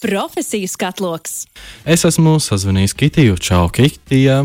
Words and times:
Profesiju 0.00 0.68
skatloks. 0.68 1.46
Es 1.88 2.04
esmu 2.04 2.34
sazvanījis 2.42 2.92
Kitiju. 3.00 3.38
Čau, 3.40 3.70
Kitija! 3.72 4.42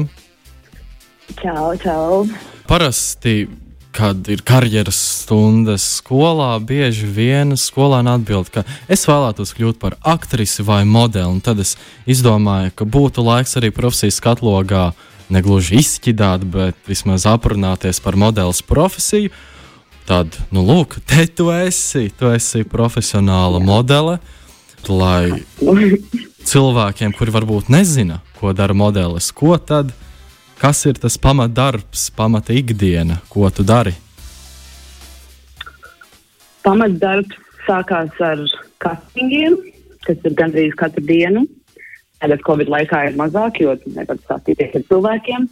Čau, 1.41 1.73
čau! 1.83 2.21
Parasti, 2.69 3.49
kad 3.91 4.29
ir 4.31 4.45
karjeras 4.47 4.95
stundas 4.95 5.83
skolā, 5.99 6.53
bieži 6.63 7.03
vien 7.03 7.57
skolēni 7.59 8.13
atbild, 8.13 8.47
ka 8.53 8.63
es 8.87 9.03
vēlētos 9.09 9.51
kļūt 9.57 9.81
par 9.83 9.99
aktrisi 10.07 10.63
vai 10.63 10.85
modeli. 10.87 11.27
Un 11.27 11.43
tad 11.43 11.59
es 11.59 11.75
izdomāju, 12.07 12.71
ka 12.71 12.87
būtu 12.87 13.27
laiks 13.27 13.59
arī 13.59 13.73
profesijas 13.75 14.21
skatlogā 14.23 14.93
negluži 15.31 15.81
izšķidāt, 15.83 16.47
bet 16.47 16.79
vismaz 16.87 17.27
aprunāties 17.27 17.99
par 17.99 18.15
modeles 18.15 18.63
profesiju. 18.63 19.35
Tad, 20.07 20.31
nu, 20.55 20.63
lūk, 20.63 21.01
te 21.03 21.27
tu 21.27 21.51
esi, 21.51 22.07
tu 22.15 22.31
esi 22.31 22.63
profesionāla 22.63 23.59
modele. 23.59 24.21
Lai 24.89 25.43
cilvēkiem, 26.47 27.13
kuri 27.13 27.33
varbūt 27.33 27.69
nezina, 27.71 28.21
ko 28.39 28.53
dara 28.57 28.73
modelis, 28.73 29.29
ko 29.35 29.57
tad, 29.57 29.91
kas 30.61 30.81
ir 30.89 30.97
tas 31.01 31.17
pamatdarbs, 31.21 32.09
pamata 32.17 32.55
ikdiena, 32.57 33.19
ko 33.29 33.49
tu 33.53 33.65
dari? 33.67 33.93
Pamatdarbs 36.65 37.37
sākās 37.67 38.17
ar 38.25 38.41
castingiem, 38.81 39.57
kas 40.05 40.17
ir 40.25 40.37
gandrīz 40.37 40.75
katru 40.77 41.05
dienu. 41.05 41.45
Tagad 42.21 42.43
Covid 42.45 42.69
laikā 42.69 43.05
ir 43.09 43.17
mazāk, 43.17 43.61
jo 43.63 43.73
nevar 43.95 44.19
stāstīties 44.21 44.75
ar 44.77 44.83
cilvēkiem. 44.89 45.47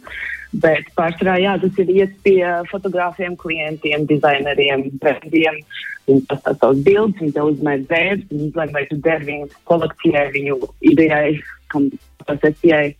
Bet 0.50 0.88
pārsvarā 0.98 1.36
jā, 1.38 1.52
tas 1.62 1.76
ir 1.78 1.90
iet 1.94 2.16
pie 2.24 2.40
fotogrāfiem, 2.70 3.36
klientiem, 3.38 4.06
dizaineriem, 4.10 4.88
brendiem. 5.02 5.60
Viņi 6.08 6.24
pastāv 6.26 6.56
savus 6.58 6.80
bildes, 6.86 7.20
viņi 7.20 7.36
tev 7.36 7.52
uzmēr 7.52 7.84
dzērs, 7.84 8.24
viņi 8.32 8.48
izlēma, 8.48 8.74
vai 8.74 8.82
tu 8.88 8.98
der 9.04 9.22
viņu 9.28 9.46
kolekcijai, 9.70 10.26
viņu 10.34 10.58
idejai, 10.90 11.36
kam 11.70 11.86
fotosesijai. 12.18 12.96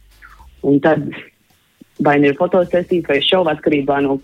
Un 0.63 0.79
tad 0.85 1.09
vai 2.05 2.19
nu 2.21 2.31
ir 2.31 2.39
fotosesijas 2.39 3.09
vai 3.09 3.19
šova 3.25 3.57
atkarībā 3.57 3.99
no 4.05 4.21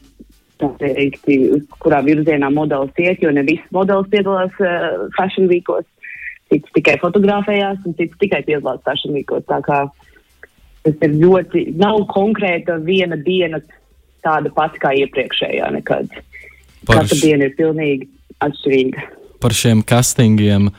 teikti, 0.80 1.36
kurā 1.82 2.00
virzienā 2.06 2.48
modelis 2.52 2.96
iet, 3.02 3.20
jo 3.24 3.32
ne 3.34 3.44
viss 3.48 3.74
modelis 3.74 4.08
piedalās 4.12 4.54
uh, 4.62 5.06
fashion 5.18 5.50
weekos. 5.50 5.84
Cits 6.46 6.70
tikai 6.76 6.94
fotografējās 7.02 7.82
un 7.84 7.96
cits 7.98 8.16
tikai 8.22 8.44
piedalās 8.46 8.84
fashion 8.86 9.16
weekos. 9.16 9.44
Tas 10.86 11.00
ir 11.02 11.16
ļoti, 11.18 11.64
nav 11.80 12.04
konkrēta 12.12 12.76
viena 12.86 13.18
diena 13.18 13.58
tāda 14.22 14.52
pati 14.54 14.78
kā 14.82 14.92
iepriekšējā 15.02 15.70
nekad. 15.74 16.12
Par 16.86 17.00
Katra 17.02 17.16
š- 17.16 17.22
diena 17.24 17.48
ir 17.48 17.56
pilnīgi 17.58 18.06
atšķirīga. 18.46 19.06
Par 19.42 19.54
šiem 19.56 19.82
castingiem. 19.86 20.70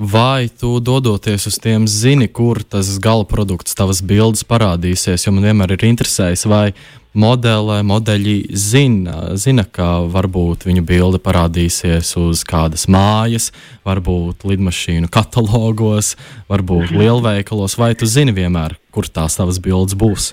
Vai 0.00 0.48
tu 0.48 0.78
dodoties 0.80 1.44
uz 1.44 1.58
tiem 1.60 1.84
zini, 1.84 2.24
kur 2.32 2.62
tas 2.64 2.88
gala 3.04 3.26
produkts, 3.28 3.74
tavas 3.76 3.98
bildes 4.00 4.46
parādīsies? 4.48 5.26
Jo 5.26 5.34
man 5.36 5.44
vienmēr 5.44 5.74
ir 5.74 5.84
interesējis, 5.90 6.46
vai 6.48 6.70
modele, 7.12 7.82
modeļi 7.84 8.36
zina, 8.56 9.34
zina, 9.36 9.66
ka 9.68 10.06
varbūt 10.08 10.64
viņu 10.64 10.86
bilde 10.88 11.20
parādīsies 11.20 12.14
uz 12.16 12.46
kādas 12.48 12.86
mājas, 12.88 13.50
varbūt 13.84 14.48
lidmašīnu 14.48 15.12
katalogos, 15.12 16.14
varbūt 16.48 16.96
lielveikalos, 16.96 17.76
vai 17.76 17.92
tu 17.92 18.08
zini 18.08 18.32
vienmēr, 18.32 18.78
kur 18.96 19.04
tās 19.04 19.36
tavas 19.36 19.60
bildes 19.60 20.00
būs? 20.00 20.32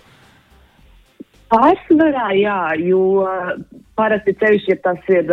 Pārsvarā, 1.48 2.31
jā, 2.36 2.59
jo 2.84 3.23
parasti 3.95 4.34
ceļš, 4.38 4.66
ja 4.67 4.76
tas 4.84 5.06
ir 5.12 5.30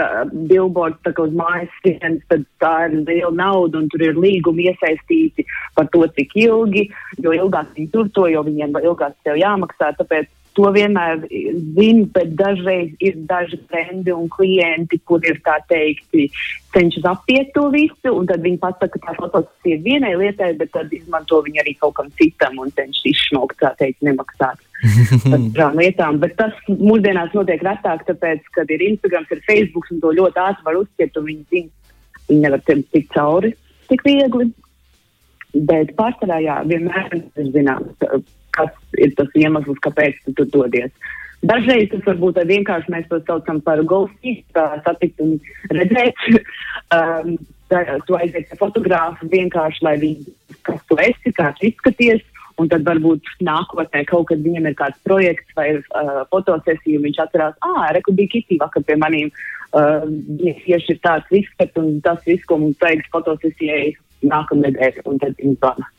billboards 0.48 1.19
uz 1.25 1.34
mājas 1.34 1.73
sienas, 1.83 2.23
tad 2.31 2.47
tā 2.62 2.75
ir 2.87 3.01
liela 3.09 3.33
nauda 3.34 3.81
un 3.81 3.91
tur 3.91 4.06
ir 4.06 4.21
līgumi 4.23 4.69
iesaistīti 4.71 5.47
par 5.75 5.91
to, 5.91 6.06
cik 6.17 6.37
ilgi, 6.45 6.87
jo 7.19 7.34
ilgāk 7.34 7.75
viņi 7.75 7.91
tur 7.93 8.09
to, 8.15 8.29
jo 8.31 8.45
viņiem 8.47 8.79
ilgāk 8.84 9.19
tev 9.27 9.41
jāmaksā, 9.43 9.91
tāpēc 9.98 10.31
to 10.55 10.71
vienmēr 10.71 11.25
zinu, 11.75 12.06
bet 12.15 12.37
dažreiz 12.39 12.93
ir 13.03 13.17
daži 13.28 13.59
trendi 13.67 14.15
un 14.15 14.28
klienti, 14.31 15.00
kur 15.03 15.25
ir 15.27 15.41
tā 15.43 15.56
teikti 15.67 16.28
cenšas 16.75 17.09
apiet 17.11 17.50
to 17.56 17.67
visu, 17.75 18.12
un 18.12 18.31
tad 18.31 18.44
viņi 18.44 18.61
pasaka, 18.62 18.93
ka 18.94 19.09
tā 19.09 19.17
fotografija 19.19 19.81
ir 19.81 19.83
vienai 19.83 20.15
lietai, 20.21 20.53
bet 20.61 20.71
tad 20.77 20.94
izmanto 20.94 21.43
viņu 21.43 21.62
arī 21.65 21.75
kaut 21.81 21.99
kam 21.99 22.15
citam 22.21 22.62
un 22.62 22.71
cenšas 22.78 23.11
izšmaukt, 23.11 23.59
tā 23.62 23.75
teikt, 23.83 23.99
nemaksāt 24.06 24.62
dažām 25.25 25.81
lietām. 25.81 26.21
Bet 26.22 26.37
tas 26.41 26.55
mūsdienās 26.69 27.34
notiek 27.37 27.62
retāk, 27.65 28.05
tāpēc, 28.09 28.45
kad 28.56 28.71
ir 28.75 28.84
Instagram, 28.91 29.27
ir 29.31 29.43
Facebook, 29.49 29.89
un 29.93 30.03
to 30.03 30.12
ļoti 30.19 30.43
ātri 30.45 30.69
var 30.69 30.81
uzķert, 30.83 31.19
un 31.21 31.28
viņi 31.31 31.45
zina, 31.55 31.97
viņi 32.28 32.45
nevar 32.45 32.65
tam 32.69 32.84
tikt 32.94 33.12
cauri 33.17 33.55
tik 33.91 34.05
viegli. 34.06 34.50
Bet 35.55 35.93
pārsvarā, 35.99 36.41
jā, 36.43 36.61
vienmēr 36.67 37.12
ir 37.15 37.50
zināms, 37.55 37.93
kas 38.56 38.73
ir 38.99 39.12
tas 39.19 39.37
iemesls, 39.39 39.78
kāpēc 39.84 40.19
tu 40.25 40.34
tur 40.41 40.50
dodies. 40.56 40.91
Dažreiz 41.44 41.91
tas 41.93 42.05
varbūt 42.06 42.41
vienkārši 42.49 42.93
mēs 42.93 43.09
to 43.11 43.21
saucam 43.27 43.61
par 43.62 43.83
golfu, 43.84 44.34
satikt 44.87 45.21
un 45.21 45.37
redzēt. 45.71 46.27
um, 46.97 47.37
tu 48.06 48.17
aizies 48.19 48.50
ar 48.53 48.61
fotografu 48.61 49.28
vienkārši, 49.33 49.83
lai 49.84 49.94
viņi, 50.00 50.34
kas 50.67 50.81
tu 50.89 50.99
esi, 51.03 51.33
kā 51.37 51.50
tu 51.59 51.69
izskaties. 51.71 52.23
Un 52.62 52.69
tad 52.70 52.84
varbūt 52.87 53.26
nākotnē 53.42 54.04
kaut 54.06 54.28
kad 54.28 54.42
viņam 54.44 54.69
ir 54.70 54.76
kāds 54.78 55.00
projekts 55.06 55.56
vai 55.59 55.72
uh, 55.81 56.20
fotosesija, 56.31 57.00
un 57.00 57.09
viņš 57.09 57.19
atcerās, 57.25 57.56
ah, 57.66 57.88
reku 57.97 58.15
bija 58.15 58.31
Kitī 58.37 58.60
vakar 58.60 58.84
pie 58.87 58.97
maniem. 59.00 59.32
Uh, 59.75 60.06
tieši 60.38 60.94
ir 60.94 61.00
tāds 61.03 61.34
izskats 61.34 61.81
un 61.81 61.97
tas 62.04 62.20
viss, 62.28 62.47
ko 62.47 62.60
mums 62.62 62.78
vajag 62.82 63.03
fotosesijai 63.10 63.97
nākamnedēļ, 64.31 65.03
un 65.10 65.19
tad 65.22 65.34
viņi 65.41 65.59
zvana. 65.59 65.91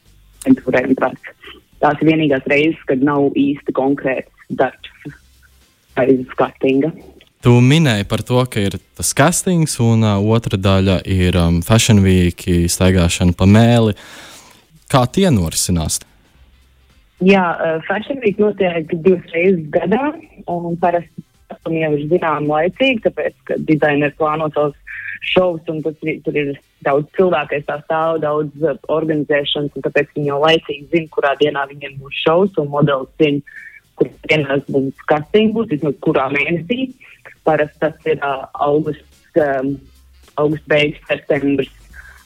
Tās 1.83 1.99
ir 1.99 2.07
vienīgās 2.07 2.47
reizes, 2.47 2.79
kad 2.87 3.03
nav 3.03 3.35
īsti 3.35 3.75
konkrēts 3.75 4.47
darbs 4.55 5.11
aiz 5.99 6.23
skatinga. 6.31 6.93
Tu 7.45 7.51
minēji 7.61 8.07
par 8.09 8.23
to, 8.25 8.39
ka 8.49 8.63
ir 8.63 8.79
tas 8.97 9.11
castings, 9.13 9.75
un 9.83 10.07
uh, 10.07 10.17
otra 10.33 10.57
daļa 10.57 11.01
ir 11.05 11.35
um, 11.37 11.59
fashion 11.65 11.99
week, 12.01 12.47
staigāšana 12.71 13.35
pa 13.37 13.45
mēli. 13.45 13.93
Kā 14.89 15.03
tie 15.05 15.27
norisinās? 15.33 15.99
Jā, 17.23 17.43
Fashion 17.87 18.19
Week 18.19 18.39
notiek 18.41 18.89
divas 18.91 19.29
reizes 19.31 19.63
gadā, 19.71 20.11
un 20.51 20.75
parasti 20.81 21.23
tas 21.47 21.61
jau 21.71 21.91
ir 21.95 22.07
zinām 22.11 22.49
laicīgi, 22.49 23.03
tāpēc, 23.05 23.35
ka 23.47 23.57
dizaineri 23.69 24.15
plāno 24.19 24.49
savus 24.51 24.75
šovus, 25.25 25.61
un 25.71 25.79
tas, 25.85 25.95
tur 26.25 26.35
ir 26.37 26.51
daudz 26.85 27.07
cilvēku, 27.15 27.53
kas 27.53 27.67
tā 27.69 27.77
stāv, 27.85 28.19
daudz 28.23 28.65
organizēšanas, 28.91 29.73
un 29.77 29.85
tāpēc 29.85 30.11
viņi 30.17 30.29
jau 30.29 30.41
laicīgi 30.43 30.89
zina, 30.91 31.11
kurā 31.15 31.31
dienā 31.39 31.63
viņiem 31.71 31.95
būs 32.01 32.19
šovs, 32.25 32.59
un 32.61 32.69
modelis 32.73 33.15
zina, 33.21 33.55
kurā 33.95 34.11
dienā 34.33 34.59
būs 34.67 35.07
casting, 35.09 35.55
būs 35.55 35.71
vismaz 35.71 35.97
kurā 36.05 36.27
mēnesī. 36.35 36.89
Parasti 37.47 37.79
tas 37.79 38.11
ir 38.11 38.19
uh, 38.25 38.43
augusts, 38.67 39.31
um, 39.39 39.75
augusts 40.41 40.67
beigas, 40.67 41.01
septembris 41.07 41.71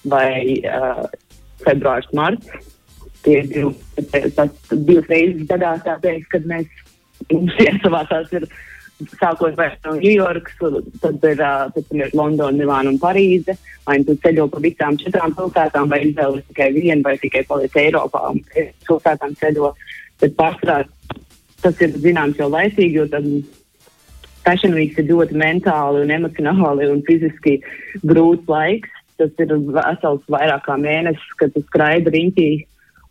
vai 0.09 0.59
uh, 0.65 1.05
februārs, 1.61 2.09
marts 2.15 2.49
tie 3.25 3.43
divi, 3.49 3.73
tas 4.35 4.51
divas 4.71 5.07
reizes 5.11 5.47
gadā, 5.49 5.75
tāpēc, 5.85 6.27
kad 6.33 6.47
mēs 6.49 6.67
mums 7.31 7.55
iesavātās 7.65 8.35
ir 8.37 8.47
sākot 9.19 9.55
no 9.85 9.95
Ņujorkas, 9.95 10.57
tad 10.99 11.23
ir, 11.23 11.41
ā, 11.43 11.53
tad 11.75 11.93
ir 11.95 12.11
Londona, 12.17 12.55
Milāna 12.57 12.91
un 12.91 12.99
Parīze, 12.99 13.55
vai 13.87 13.99
nu 14.01 14.09
tu 14.09 14.17
ceļo 14.23 14.49
pa 14.51 14.59
visām 14.63 14.97
četrām 14.99 15.35
pilsētām, 15.37 15.87
vai 15.91 16.01
izvēlies 16.07 16.47
tikai 16.49 16.71
vienu, 16.75 17.01
vai 17.05 17.15
tikai 17.21 17.45
paliec 17.47 17.77
Eiropā 17.79 18.25
un 18.33 18.41
pilsētām 18.51 19.35
ceļo. 19.39 19.71
Bet 20.19 20.35
pārsvarā 20.35 20.81
tas 21.63 21.79
ir 21.83 21.95
zināms 22.03 22.39
jau 22.39 22.49
laicīgi, 22.51 22.99
jo 22.99 23.07
tad 23.11 23.27
Fashion 24.43 24.75
Week 24.75 24.97
ir 24.99 25.07
ļoti 25.09 25.37
mentāli 25.39 26.03
un 26.03 26.13
emocionāli 26.15 26.87
un 26.91 27.03
fiziski 27.07 27.59
grūts 28.07 28.47
laiks. 28.51 28.95
Tas 29.19 29.31
ir 29.43 29.51
vesels 29.51 30.23
vairāk 30.31 30.63
kā 30.63 30.77
mēnesis, 30.79 31.31
kad 31.39 31.51
tu 31.51 31.59
skraidi 31.65 32.13
riņķī 32.13 32.49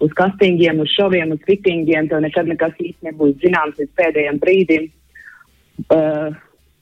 uz 0.04 0.12
kastingiem, 0.18 0.80
uz 0.82 0.92
šoviem, 0.94 1.32
uz 1.34 1.40
fittingiem. 1.46 2.08
Tev 2.10 2.22
nekad 2.24 2.50
nekas 2.50 2.76
īsti 2.78 3.10
nebūs 3.10 3.38
zināms 3.42 3.80
līdz 3.80 3.94
pēdējiem 3.98 4.42
brīdim. 4.42 4.86
Uh, 5.88 6.36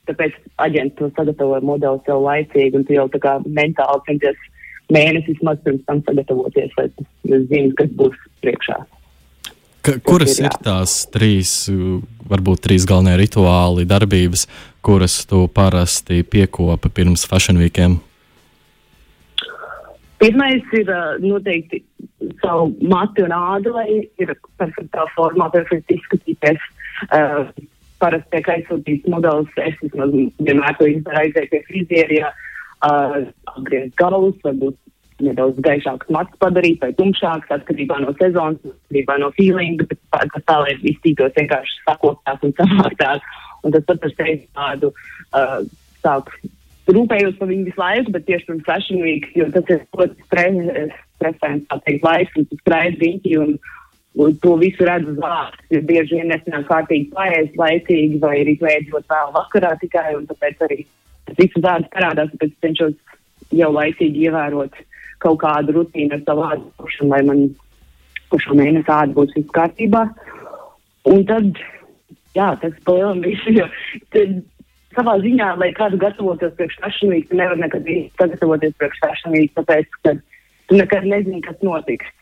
tāpēc 0.08 0.36
aģents 0.62 0.96
to 0.98 1.08
sagatavoja 1.16 1.64
modeli 1.66 2.00
sev 2.06 2.22
laicīgi, 2.24 2.78
un 2.78 2.84
tu 2.86 2.94
jau 2.96 3.06
tā 3.12 3.20
kā 3.22 3.36
mentāli 3.44 4.04
centies 4.08 4.44
mēnesis 4.92 5.40
maz 5.44 5.58
pirms 5.64 5.82
tam 5.88 6.02
sagatavoties, 6.06 6.76
lai 6.78 6.86
tu 6.94 7.06
zini, 7.50 7.72
kas 7.78 7.90
būs 7.98 8.20
priekšā. 8.44 8.78
Ka, 9.86 9.96
kuras 10.02 10.38
ir, 10.38 10.48
ir 10.48 10.58
tās 10.64 10.98
trīs, 11.14 11.52
uh, 11.72 11.98
varbūt 12.30 12.64
trīs 12.66 12.86
galvenie 12.88 13.16
rituāli, 13.20 13.86
darbības, 13.88 14.46
kuras 14.86 15.20
tu 15.28 15.46
parasti 15.52 16.22
piekopi 16.26 16.92
pirms 16.94 17.26
fashion 17.28 17.60
weekiem? 17.62 18.00
Pirmais 20.22 20.64
ir 20.72 20.90
noteikti 21.20 21.82
savu 22.40 22.70
matu 22.88 23.26
un 23.26 23.34
ādu, 23.36 23.74
lai 23.76 23.86
ir 24.22 24.32
perfektā 24.60 25.04
formā, 25.16 25.50
perfekti 25.52 25.98
izskatīties. 25.98 26.68
Uh, 27.12 27.50
parasti 28.00 28.32
tiek 28.32 28.48
aizsūtīts 28.54 29.12
modelis, 29.12 29.52
es 29.60 29.76
vismaz 29.82 30.12
vienmēr 30.40 30.76
to 30.78 30.88
izdaru 30.88 31.20
aiziet 31.20 31.50
pie 31.52 31.62
frizierija, 31.68 32.32
uh, 32.88 33.22
apgriezt 33.52 33.96
galus, 34.00 34.36
varbūt 34.44 34.76
nedaudz 35.24 35.60
gaišāks 35.64 36.10
mats 36.12 36.36
padarīt 36.42 36.82
vai 36.84 36.92
tumšāks 36.96 37.52
atkarībā 37.56 37.98
no 38.02 38.12
sezonas, 38.20 38.60
atkarībā 38.64 39.16
no 39.22 39.30
feelinga, 39.36 39.86
bet 39.88 40.00
tā, 40.12 40.42
tā 40.48 40.58
lai 40.64 40.76
viss 40.82 41.00
tīklos 41.04 41.36
vienkārši 41.38 41.80
sakotās 41.86 42.44
un 42.44 42.52
savāktāk. 42.58 43.32
Un 43.64 43.72
tas 43.74 43.86
pat 43.88 44.04
ar 44.06 44.12
sevi 44.12 44.36
tādu 44.54 44.92
uh, 44.92 45.60
sāk 46.04 46.28
rūpējos 46.94 47.38
par 47.40 47.50
viņu 47.50 47.66
visu 47.66 47.80
laiku, 47.80 48.12
bet 48.14 48.26
tieši 48.28 48.46
pirms 48.50 48.66
Fashion 48.66 49.02
Week, 49.02 49.26
jo 49.38 49.48
tas 49.54 49.72
ir 49.72 49.82
ļoti 49.96 50.26
stresants, 50.26 51.66
tā 51.70 51.80
teikt, 51.86 52.06
laiks, 52.06 52.36
un 52.38 52.46
tu 52.50 52.58
skraidi 52.60 53.00
riņķi 53.02 53.34
un, 53.42 53.54
un 54.22 54.36
to 54.44 54.54
visu 54.60 54.86
redz 54.86 55.10
uz 55.10 55.18
ārā. 55.18 55.48
Jo 55.74 55.82
bieži 55.88 56.20
vien 56.20 56.30
nesanāk 56.30 56.68
kārtīgi 56.70 57.10
paēst 57.16 57.58
laicīgi 57.58 58.20
vai 58.22 58.36
arī 58.44 58.56
vēdot 58.62 59.10
vēl 59.10 59.34
vakarā 59.34 59.74
tikai, 59.82 60.14
un 60.18 60.28
tāpēc 60.30 60.62
arī 60.68 60.82
tas 61.26 61.40
visu 61.40 61.62
vārds 61.64 61.90
parādās, 61.94 62.32
tāpēc 62.34 62.54
cenšos 62.62 62.98
jau 63.56 63.70
laicīgi 63.74 64.26
ievērot 64.28 64.82
kaut 65.24 65.40
kādu 65.42 65.78
rutīnu 65.78 66.14
ar 66.14 66.26
savu 66.26 66.44
ādu, 66.46 66.90
lai 67.08 67.22
man 67.26 67.46
šo 68.36 68.56
mēnesi 68.58 68.90
āda 68.92 69.14
būs 69.16 69.32
viss 69.36 69.54
kārtībā. 69.54 70.02
Un 71.06 71.22
tad, 71.28 71.60
jā, 72.36 72.50
tas 72.60 72.74
palielam 72.84 73.22
visu, 73.24 73.54
jo 73.54 73.66
tad 74.14 74.42
savā 74.96 75.16
ziņā, 75.22 75.52
lai 75.60 75.70
kādu 75.76 76.00
gatavotos 76.00 76.54
priekš 76.58 77.02
Week, 77.06 77.28
tu 77.28 77.38
nevar 77.38 77.58
nekad 77.60 77.86
sagatavoties 78.18 78.76
priekš 78.80 79.26
Week, 79.32 79.52
tāpēc, 79.56 79.98
ka 80.02 80.16
tu 80.68 80.78
nekad 80.80 81.06
nezini, 81.06 81.42
kas 81.44 81.58
notiks. 81.62 82.12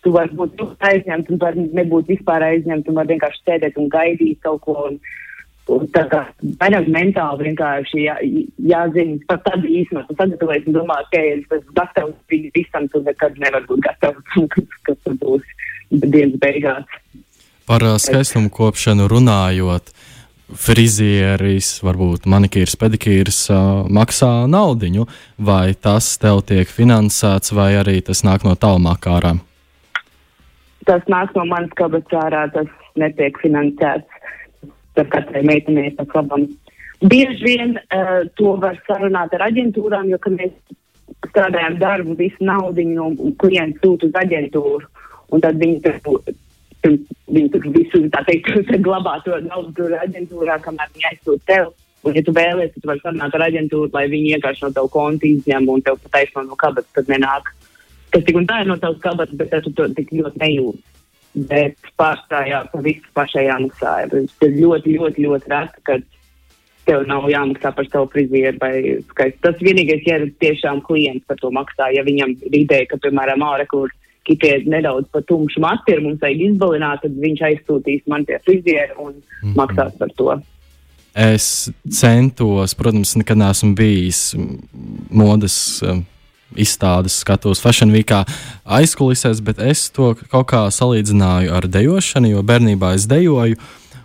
Tu 0.00 0.12
vari 0.14 0.32
būt 0.32 0.62
aizņemts, 0.80 1.28
un 1.28 1.40
vari 1.40 1.66
nebūt 1.76 2.08
vispār 2.08 2.44
aizņemts, 2.46 2.88
un 2.88 2.96
vari 2.96 3.14
vienkārši 3.14 3.42
sēdēt 3.44 3.76
un 3.76 3.90
gaidīt 3.92 4.40
kaut 4.46 4.62
ko. 4.64 4.76
Un, 4.88 5.00
un 5.70 5.84
tā 5.94 6.06
kā 6.10 6.22
vairāk 6.62 6.88
mentāli 6.90 7.50
vienkārši 7.50 8.06
jā, 8.06 8.16
jāzina 8.72 9.20
par 9.28 9.42
tādu 9.44 9.68
īstenot, 9.68 10.08
un 10.10 10.18
sagatavoties 10.18 10.70
un 10.70 10.78
domāt, 10.80 11.10
ka, 11.12 11.20
ja 11.20 11.36
es 11.36 11.44
esmu 11.58 11.76
gatavs 11.76 12.38
visam, 12.56 12.88
tu 12.90 13.04
nekad 13.04 13.36
nevar 13.44 13.68
būt 13.68 13.84
gatavs, 13.86 14.38
kas, 14.56 14.78
kas 14.88 15.02
tur 15.04 15.18
būs 15.20 15.54
dienas 15.90 16.40
beigās. 16.42 16.98
Par 17.70 17.84
uh, 17.86 18.00
skaistumu 18.02 18.50
kopšanu 18.50 19.06
runājot, 19.10 19.92
frizieris, 20.58 21.76
varbūt 21.84 22.26
manikīrs, 22.30 22.76
pedikīrs 22.80 23.38
uh, 23.52 23.84
maksā 23.90 24.46
naudiņu, 24.50 25.06
vai 25.38 25.74
tas 25.74 26.12
tev 26.20 26.42
tiek 26.48 26.70
finansēts, 26.70 27.54
vai 27.56 27.72
arī 27.80 28.00
tas 28.06 28.24
nāk 28.26 28.46
no 28.46 28.56
tālmāk 28.58 29.08
ārā? 29.10 29.36
Tas 30.88 31.04
nāk 31.12 31.34
no 31.36 31.44
manas 31.48 31.72
kabatas 31.78 32.18
ārā, 32.24 32.46
tas 32.54 32.68
netiek 32.98 33.38
finansēts. 33.42 34.18
Tas 34.98 35.06
katrai 35.12 35.44
meitenei 35.46 35.92
pa 35.94 36.04
labam. 36.16 36.48
Bieži 37.00 37.44
vien 37.44 37.76
uh, 37.78 38.26
to 38.36 38.56
var 38.60 38.76
sarunāt 38.88 39.32
ar 39.36 39.46
aģentūrām, 39.46 40.10
jo, 40.10 40.18
kad 40.20 40.34
mēs 40.36 40.52
strādājam 41.30 41.78
darbu, 41.80 42.16
visu 42.18 42.44
naudu 42.44 42.84
no 42.90 43.10
klienta 43.40 43.80
sūta 43.84 44.08
uz 44.08 44.18
aģentūru, 44.24 44.88
un 45.30 45.44
tad 45.44 45.60
viņi 45.60 45.82
tur 45.84 46.00
Viņi 46.86 47.48
tur 47.52 47.66
visu, 47.74 48.02
tā 48.14 48.22
teikt, 48.26 48.50
glabā 48.84 49.18
to 49.24 49.36
naudu 49.44 49.72
tur 49.76 49.94
aģentūrā, 50.00 50.58
kamēr 50.64 50.92
viņi 50.94 51.08
aizsūta 51.12 51.46
tev. 51.50 51.72
Un, 52.00 52.14
ja 52.16 52.22
tu 52.24 52.32
vēlies, 52.32 52.70
tad 52.72 52.80
tu 52.80 52.88
vari 52.88 53.02
sarunāt 53.04 53.34
ar 53.36 53.44
aģentūru, 53.44 53.90
lai 53.92 54.06
viņi 54.08 54.36
vienkārši 54.36 54.64
no 54.64 54.70
tev 54.76 54.86
konta 54.94 55.28
izņem 55.28 55.66
un 55.68 55.82
tev 55.84 55.98
pataisno 56.06 56.46
no 56.46 56.56
kabatas, 56.60 56.88
tad 56.96 57.10
nenāk. 57.12 57.50
Tas 58.10 58.24
tik 58.26 58.38
un 58.40 58.48
tā 58.48 58.62
ir 58.62 58.70
no 58.70 58.78
tavas 58.80 59.02
kabatas, 59.04 59.36
bet 59.36 59.52
tu 59.66 59.72
to 59.76 59.88
tik 59.98 60.14
ļoti 60.16 60.40
nejūti. 60.40 60.80
Bet 61.50 61.92
pārstājā 62.00 62.62
pa 62.72 62.80
visu 62.82 63.12
pašai 63.14 63.44
jāmaksā. 63.50 63.92
Tas 64.14 64.56
ļoti, 64.56 64.96
ļoti, 64.96 65.26
ļoti 65.28 65.52
reti, 65.52 65.84
kad 65.86 66.08
tev 66.88 67.04
nav 67.06 67.28
jāmaksā 67.30 67.74
par 67.76 67.86
savu 67.92 68.08
frizieru 68.14 68.58
vai 68.62 68.74
skaistu. 69.12 69.42
Tas 69.44 69.60
vienīgais, 69.62 70.02
ja 70.08 70.18
ir 70.22 70.32
tiešām 70.42 70.80
klients 70.88 71.28
par 71.28 71.38
to 71.42 71.52
maksā, 71.54 71.92
ja 71.94 72.02
viņam 72.06 72.32
ir 72.48 72.56
ideja, 72.64 72.88
ka, 72.90 72.98
piemēram, 73.04 73.44
ārē, 73.46 73.68
kur 74.26 74.36
kitie 74.36 74.62
nedaudz 74.66 75.08
pa 75.12 75.20
tumšu 75.20 75.60
matu 75.60 75.92
ir, 75.92 76.00
mums 76.04 76.20
vajag 76.22 76.40
izbalināt, 76.50 77.02
tad 77.02 77.18
viņš 77.20 77.42
aizsūtīs 77.50 78.06
man 78.10 78.24
pie 78.24 78.38
friziera 78.44 78.94
un 78.98 79.12
mm 79.12 79.20
-hmm. 79.42 79.56
maksās 79.56 79.92
par 79.98 80.08
to. 80.16 80.40
Es 81.14 81.70
centos, 81.90 82.74
protams, 82.74 83.16
nekad 83.16 83.38
neesmu 83.38 83.74
bijis 83.74 84.36
modes 85.10 85.82
um, 85.82 86.04
izstādes, 86.54 87.18
skatos 87.20 87.60
Fashion 87.60 87.90
Weekā 87.90 88.24
aizkulisēs, 88.64 89.42
bet 89.42 89.58
es 89.58 89.90
to 89.90 90.14
kaut 90.30 90.46
kā 90.52 90.70
salīdzināju 90.70 91.52
ar 91.52 91.66
dejošanu, 91.66 92.28
jo 92.28 92.42
bērnībā 92.42 92.94
es 92.94 93.06
dejoju. 93.10 93.56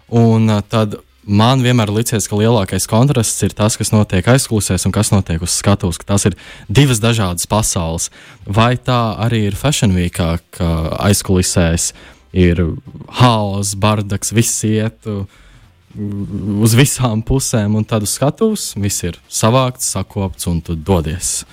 Un 0.09 0.49
uh, 0.49 0.61
tad 0.69 0.95
man 1.25 1.63
vienmēr 1.65 1.91
licies, 1.93 2.27
ka 2.29 2.37
lielākais 2.39 2.87
kontrasts 2.89 3.43
ir 3.45 3.55
tas, 3.57 3.77
kas 3.77 3.91
notiek 3.93 4.25
aizklausēs 4.35 4.85
un 4.87 4.93
kas 4.95 5.11
notiek 5.13 5.41
uz 5.43 5.55
skatuves. 5.57 5.99
Tas 6.05 6.27
ir 6.29 6.37
divas 6.69 7.01
dažādas 7.03 7.49
pasaules. 7.49 8.09
Vai 8.45 8.75
tā 8.77 9.17
arī 9.25 9.45
ir 9.49 9.57
Fashion 9.59 9.95
Week, 9.97 10.15
ka 10.15 10.69
aizklausēs 11.05 11.93
ir 12.35 12.61
haoss, 13.21 13.75
bardaks, 13.79 14.33
viss 14.35 14.63
iet 14.67 15.07
uz 15.95 16.73
visām 16.75 17.21
pusēm, 17.23 17.77
un 17.79 17.85
tad 17.87 18.03
uz 18.03 18.15
skatuves 18.17 18.73
viss 18.75 19.05
ir 19.07 19.19
savākts, 19.31 19.93
sakopts 19.95 20.49
un 20.51 20.59
tu 20.65 20.75
dodies. 20.75 21.45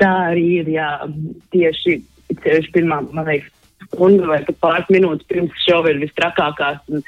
Tā 0.00 0.12
arī 0.30 0.46
ir. 0.62 0.70
Jā, 0.76 0.88
tieši, 1.52 1.98
tieši 2.44 2.72
pirmā, 2.74 3.02
man 3.12 3.28
liekas, 3.28 3.52
stunda 3.86 4.28
vai 4.30 4.40
pat 4.46 4.58
pāris 4.62 4.92
minūtes 4.92 5.28
pirms 5.30 5.64
šova 5.66 5.92
ir 5.92 6.00
vistrakākās. 6.02 6.80
Un, 6.90 7.04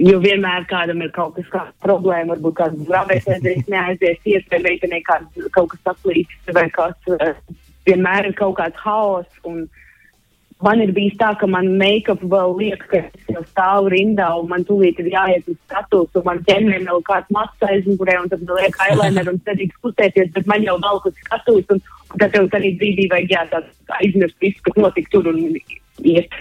Jo 0.00 0.16
vienmēr 0.22 0.64
kādam 0.70 1.02
ir 1.04 1.10
kaut 1.12 1.34
kas 1.36 1.48
kāda 1.52 1.72
problēma, 1.84 2.32
varbūt 2.32 2.56
kāds 2.56 2.86
grāmatā 2.88 3.36
aizies, 3.36 3.66
neaizies, 3.68 4.46
vai 4.50 4.62
meitenei 4.64 5.02
kaut 5.04 5.68
kas 5.74 5.92
aplīst, 5.92 6.52
vai 6.56 6.64
kas 6.72 7.12
uh, 7.12 7.34
vienmēr 7.86 8.30
ir 8.30 8.36
kaut 8.38 8.56
kāds 8.60 8.78
haoss. 8.80 9.42
Man 10.62 10.78
ir 10.80 10.92
bijis 10.94 11.16
tā, 11.18 11.32
ka 11.36 11.48
man 11.50 11.72
make-up 11.76 12.22
vēl 12.22 12.54
liek, 12.56 12.84
ka 12.88 13.00
es 13.02 13.32
jau 13.34 13.42
stāvu 13.48 13.90
rindā, 13.92 14.28
un 14.38 14.48
man 14.52 14.64
tūlīt 14.64 15.00
ir 15.02 15.10
jāiet 15.10 15.48
uz 15.50 15.58
skatuves, 15.66 16.14
un 16.20 16.24
man 16.28 16.40
ķermenim 16.46 16.86
vēl 16.86 17.02
kāds 17.08 17.34
mats 17.34 17.66
aizmugurē, 17.66 18.14
un 18.22 18.30
tad 18.30 18.46
liek 18.46 18.78
eyeliner 18.86 19.32
un 19.32 19.42
cerīgi 19.48 19.74
kustēties, 19.82 20.30
bet 20.38 20.46
man 20.46 20.62
jau 20.64 20.78
velk 20.86 21.10
uz 21.10 21.18
skatuves, 21.26 21.66
un, 21.74 21.82
un 22.14 22.22
tad 22.22 22.38
jau 22.38 22.46
arī 22.60 22.72
brīdī 22.78 23.08
vajag 23.10 23.34
jātās 23.34 23.68
aizmirst 23.98 24.38
visu, 24.40 24.62
kas 24.68 24.80
notika 24.86 25.16
tur 25.16 25.32
un 25.34 25.42
iet 26.06 26.40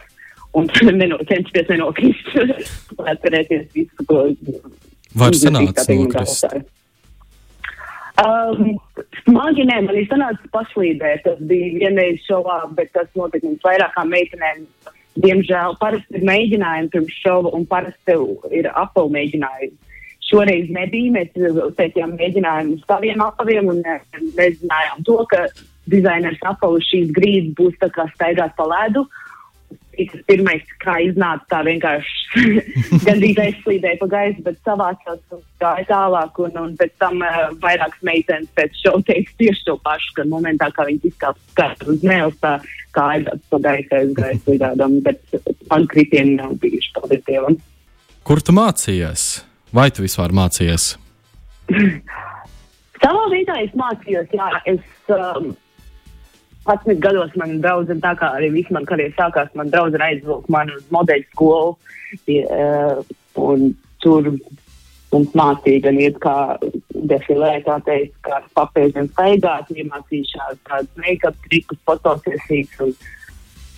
un 0.53 0.67
neno, 0.99 1.17
cenšaties 1.29 1.71
nenokrist, 1.71 2.31
lai 2.99 3.15
atcerēties 3.15 3.67
visu, 3.75 4.05
ko. 4.09 4.27
Var 5.21 5.35
sanākt 5.37 5.83
nokrist? 5.91 6.55
Um, 8.21 8.75
smagi 9.23 9.63
nē, 9.65 9.77
man 9.87 9.97
ir 9.97 10.09
sanācis 10.09 10.51
pašlīdēt, 10.53 11.23
tas 11.25 11.39
bija 11.47 11.71
vienreiz 11.79 12.19
šovā, 12.27 12.59
bet 12.77 12.91
tas 12.95 13.07
notika 13.17 13.47
mums 13.47 13.63
vairākām 13.65 14.11
meitenēm. 14.11 14.65
Diemžēl 15.21 15.75
parasti 15.79 16.19
ir 16.19 16.27
mēģinājumi 16.27 16.91
pirms 16.93 17.15
šova 17.23 17.51
un 17.57 17.65
parasti 17.67 18.15
ir 18.55 18.69
apalu 18.79 19.11
mēģinājumi. 19.15 19.73
Šoreiz 20.29 20.69
nebija, 20.71 21.11
mēs 21.17 21.33
teicām 21.75 22.13
mēģinājumu 22.19 22.77
saviem 22.85 23.23
apaviem 23.25 23.67
un 23.73 23.81
nezinājām 23.83 25.01
to, 25.07 25.17
ka 25.31 25.49
dizainers 25.91 26.39
apalu 26.47 26.79
šīs 26.87 27.11
grīdas 27.15 27.57
būs 27.57 27.75
tā 27.81 27.89
kā 27.91 28.05
staigāt 28.13 28.55
pa 28.55 28.69
ledu. 28.69 29.03
Uh, 29.03 29.20
tas 30.09 30.23
pirmais, 30.29 30.63
kā 30.81 30.95
iznāca, 31.05 31.45
tā 31.51 31.61
vienkārši 31.67 32.51
gandrīz 33.07 33.41
aizslīdēja 33.45 33.99
pa 34.01 34.07
gaisu, 34.11 34.43
bet 34.45 34.59
savācās 34.67 35.21
un 35.35 35.43
gāja 35.61 35.87
tālāk. 35.89 36.41
Un, 36.45 36.57
un 36.63 36.75
pēc 36.79 36.93
tam 37.03 37.21
uh, 37.25 37.41
vairākas 37.63 38.01
meitenes 38.07 38.49
pēc 38.57 38.79
šova 38.81 39.03
teica 39.09 39.35
tieši 39.41 39.65
to 39.69 39.77
pašu, 39.85 40.15
ka 40.17 40.27
momentā, 40.31 40.71
kā 40.75 40.87
viņas 40.89 41.11
izkāpa 41.11 41.91
uz 41.91 42.05
mēles, 42.05 42.37
tā 42.43 42.57
kā 42.95 43.07
aizgāja 43.15 43.41
pa 43.51 43.61
gaisu, 43.67 43.95
aizgāja 43.99 44.39
slīdādam, 44.45 44.99
bet 45.05 45.21
man 45.69 45.87
kritieni 45.91 46.37
nav 46.39 46.57
bijuši, 46.63 46.93
paldies 46.97 47.25
Dievam. 47.27 47.57
Kur 48.27 48.43
tu 48.43 48.55
mācījies? 48.55 49.29
Vai 49.75 49.87
tu 49.95 50.03
vispār 50.03 50.33
mācījies? 50.35 50.93
Savā 53.01 53.27
vietā 53.31 53.57
es 53.63 53.71
mācījos, 53.77 54.33
jā, 54.35 54.49
es. 54.69 54.81
Um, 55.09 55.53
11 56.69 56.99
gados 57.01 57.31
man 57.39 57.57
draudzene, 57.63 58.01
tā 58.03 58.13
kā 58.19 58.33
arī 58.37 58.51
viss 58.53 58.73
man 58.73 58.85
karjeras 58.89 59.17
sākās, 59.17 59.53
man 59.57 59.71
draudzene 59.73 60.11
aizvilka 60.11 60.53
mani 60.53 60.75
uz 60.77 60.83
modeļu 60.93 61.29
skolu. 61.31 61.77
Uh, 62.29 62.99
un 63.41 63.71
tur 64.03 64.27
mums 65.11 65.33
mācīja 65.37 65.85
gan 65.87 65.97
iet 65.99 66.19
kā 66.23 66.35
defilē, 67.11 67.55
tā 67.65 67.77
teikt, 67.87 68.13
kā 68.27 68.41
papēžiem 68.57 69.09
staigāt, 69.11 69.71
iemācīja 69.73 70.35
šādu 70.35 70.61
tādu 70.69 71.03
make-up 71.03 71.39
trikus, 71.47 71.81
fotosesijas. 71.87 73.01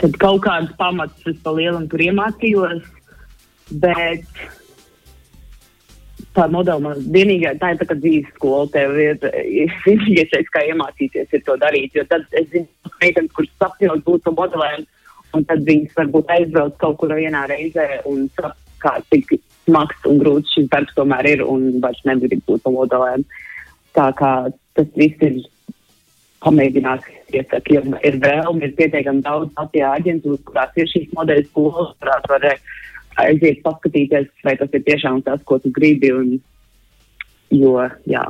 Tad 0.02 0.20
kaut 0.22 0.44
kādas 0.46 0.74
pamatus 0.78 1.32
es 1.32 1.40
pa 1.46 1.54
lielam 1.56 1.88
tur 1.90 2.04
iemācījos. 2.04 2.84
Bet 3.80 4.28
tā 6.34 6.48
modeli 6.52 6.84
man 6.84 7.06
vienīgā, 7.16 7.54
tā 7.62 7.74
ir 7.74 7.80
tā 7.82 7.88
kā 7.90 7.98
dzīves 8.00 8.34
skola, 8.38 8.66
tev 8.74 8.98
ir 9.00 9.20
vienīgais 9.86 10.34
veids, 10.34 10.52
kā 10.54 10.66
iemācīties, 10.70 11.32
to 11.46 11.58
darīt, 11.62 11.96
jo 11.98 12.06
tad 12.10 12.26
es 12.40 12.50
zinu, 12.54 12.68
meitenes, 13.02 13.32
kuras 13.38 13.56
sapņot 13.62 14.04
būt 14.08 14.26
par 14.28 14.38
modelēm, 14.42 14.86
un 15.38 15.48
tad 15.50 15.64
viņas 15.68 15.98
varbūt 15.98 16.36
aizbrauc 16.36 16.78
kaut 16.82 17.00
kur 17.02 17.16
vienā 17.18 17.46
reizē 17.52 17.88
un 18.10 18.28
sap, 18.38 18.58
kā 18.84 18.98
cik 19.14 19.38
smags 19.64 20.06
un 20.10 20.20
grūts 20.20 20.54
šis 20.58 20.68
darbs 20.72 20.94
tomēr 20.98 21.30
ir, 21.30 21.44
un 21.48 21.80
vairs 21.84 22.02
negrib 22.08 22.44
būt 22.50 22.66
par 22.66 22.76
modelēm. 22.76 23.24
Tā 23.96 24.10
kā 24.18 24.32
tas 24.76 24.90
viss 24.98 25.22
ir 25.24 25.40
pamēģināt. 26.44 27.06
Iesaka, 27.34 27.74
ja 27.74 27.82
ir 28.06 28.20
vēlme, 28.22 28.68
ir 28.68 28.76
pietiekami 28.78 29.24
daudz 29.26 29.54
Latvijā 29.58 29.94
aģentūras, 29.98 30.44
kurās 30.50 30.76
ir 30.78 30.90
šīs 30.92 31.14
modeļu 31.18 31.48
skolas, 31.48 31.94
kurās 32.02 32.28
var 32.30 32.46
aiziet 33.22 33.62
paskatīties, 33.66 34.30
vai 34.46 34.56
tas 34.60 34.74
ir 34.74 34.86
tiešām 34.88 35.22
tas, 35.28 35.42
ko 35.46 35.60
tu 35.62 35.72
gribi. 35.74 36.12
Un, 36.14 36.32
jo, 37.54 37.76
jā. 38.10 38.24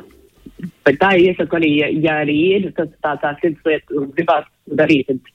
Bet 0.86 1.00
tā 1.02 1.14
ir 1.18 1.32
iesaka 1.32 1.60
arī, 1.60 1.72
ja, 1.80 1.92
ja 2.06 2.18
arī 2.24 2.40
ir 2.58 2.68
tas 2.78 2.92
tā, 3.04 3.16
tā 3.22 3.34
sirds 3.42 3.64
lieta, 3.68 4.04
gribētu 4.18 4.78
darīt, 4.80 5.10
tad 5.10 5.34